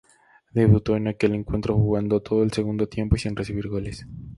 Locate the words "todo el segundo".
2.23-2.87